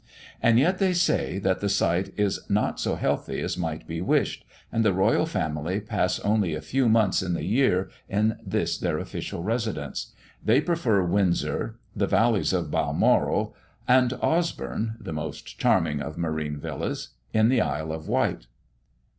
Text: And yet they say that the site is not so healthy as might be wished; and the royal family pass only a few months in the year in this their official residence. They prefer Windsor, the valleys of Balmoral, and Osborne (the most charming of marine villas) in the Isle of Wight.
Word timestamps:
And 0.41 0.57
yet 0.57 0.79
they 0.79 0.93
say 0.93 1.37
that 1.37 1.59
the 1.59 1.69
site 1.69 2.11
is 2.17 2.49
not 2.49 2.79
so 2.79 2.95
healthy 2.95 3.39
as 3.39 3.55
might 3.55 3.85
be 3.85 4.01
wished; 4.01 4.43
and 4.71 4.83
the 4.83 4.93
royal 4.95 5.27
family 5.27 5.79
pass 5.79 6.19
only 6.21 6.55
a 6.55 6.59
few 6.61 6.89
months 6.89 7.21
in 7.21 7.35
the 7.35 7.45
year 7.45 7.87
in 8.09 8.39
this 8.43 8.79
their 8.79 8.97
official 8.97 9.43
residence. 9.43 10.11
They 10.43 10.59
prefer 10.59 11.03
Windsor, 11.03 11.77
the 11.95 12.07
valleys 12.07 12.51
of 12.51 12.71
Balmoral, 12.71 13.53
and 13.87 14.13
Osborne 14.23 14.95
(the 14.99 15.13
most 15.13 15.59
charming 15.59 16.01
of 16.01 16.17
marine 16.17 16.57
villas) 16.57 17.09
in 17.31 17.49
the 17.49 17.61
Isle 17.61 17.91
of 17.93 18.07
Wight. 18.07 18.47